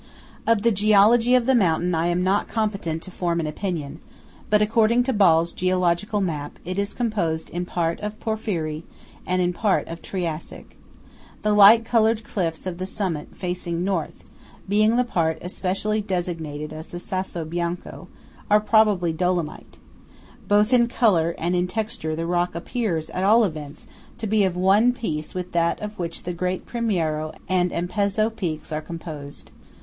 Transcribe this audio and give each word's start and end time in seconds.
24 0.45 0.51
Of 0.55 0.61
the 0.63 0.71
geology 0.71 1.35
of 1.35 1.45
the 1.45 1.53
mountain 1.53 1.93
I 1.93 2.07
am 2.07 2.23
not 2.23 2.47
competent 2.47 3.03
to 3.03 3.11
form 3.11 3.39
an 3.39 3.45
opinion; 3.45 3.99
but 4.49 4.59
according 4.59 5.03
to 5.03 5.13
Ball's 5.13 5.51
geological 5.53 6.21
map, 6.21 6.57
it 6.65 6.79
is 6.79 6.95
composed 6.95 7.51
in 7.51 7.65
part 7.67 7.99
of 7.99 8.19
Porphyry, 8.19 8.83
and 9.27 9.43
in 9.43 9.53
part 9.53 9.87
of 9.87 10.01
Triassic. 10.01 10.75
The 11.43 11.53
light 11.53 11.85
coloured 11.85 12.23
cliffs 12.23 12.65
of 12.65 12.79
the 12.79 12.87
summit, 12.87 13.27
facing 13.35 13.83
North, 13.83 14.23
(being 14.67 14.95
the 14.95 15.03
part 15.03 15.37
especially 15.39 16.01
designated 16.01 16.73
as 16.73 16.89
the 16.89 16.97
Sasso 16.97 17.45
Bianco) 17.45 18.07
are 18.49 18.59
probably 18.59 19.13
Dolomite. 19.13 19.77
Both 20.47 20.73
in 20.73 20.87
colour 20.87 21.35
and 21.37 21.69
texture 21.69 22.15
the 22.15 22.25
rock 22.25 22.55
appears, 22.55 23.11
at 23.11 23.23
all 23.23 23.43
events, 23.43 23.85
to 24.17 24.25
be 24.25 24.45
of 24.45 24.57
one 24.57 24.93
piece 24.93 25.35
with 25.35 25.51
that 25.51 25.79
of 25.79 25.99
which 25.99 26.23
the 26.23 26.33
great 26.33 26.65
Primiero 26.65 27.33
and 27.47 27.71
Ampezzo 27.71 28.31
peaks 28.31 28.71
are 28.71 28.81
composed. 28.81 29.51